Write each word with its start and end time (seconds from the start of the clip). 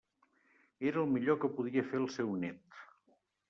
Era 0.91 1.03
el 1.03 1.11
millor 1.11 1.39
que 1.45 1.51
podia 1.59 1.87
fer 1.93 2.03
el 2.03 2.11
seu 2.19 2.35
nét. 2.45 2.85